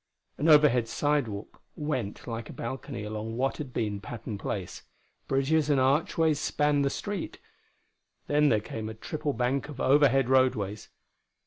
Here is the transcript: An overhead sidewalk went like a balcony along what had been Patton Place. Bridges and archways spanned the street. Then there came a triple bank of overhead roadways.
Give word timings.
An 0.39 0.47
overhead 0.49 0.87
sidewalk 0.87 1.61
went 1.75 2.25
like 2.25 2.49
a 2.49 2.53
balcony 2.53 3.03
along 3.03 3.37
what 3.37 3.57
had 3.57 3.71
been 3.71 4.01
Patton 4.01 4.39
Place. 4.39 4.81
Bridges 5.27 5.69
and 5.69 5.79
archways 5.79 6.39
spanned 6.39 6.83
the 6.83 6.89
street. 6.89 7.37
Then 8.25 8.49
there 8.49 8.61
came 8.61 8.89
a 8.89 8.95
triple 8.95 9.33
bank 9.33 9.69
of 9.69 9.79
overhead 9.79 10.27
roadways. 10.27 10.89